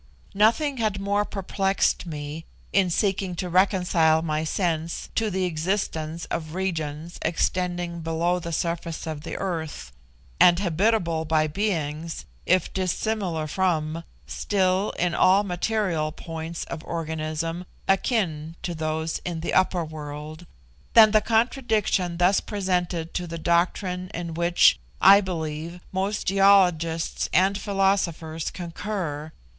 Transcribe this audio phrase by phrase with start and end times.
[0.33, 6.55] Nothing had more perplexed me in seeking to reconcile my sense to the existence of
[6.55, 9.91] regions extending below the surface of the earth,
[10.39, 18.55] and habitable by beings, if dissimilar from, still, in all material points of organism, akin
[18.63, 20.47] to those in the upper world,
[20.95, 27.55] than the contradiction thus presented to the doctrine in which, I believe, most geologists and
[27.55, 29.31] philosophers concur viz.